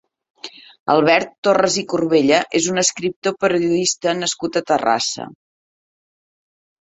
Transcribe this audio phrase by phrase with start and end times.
[0.93, 5.27] Albert Torras i Corbella és un escriptor i periodista nascut a Terrassa.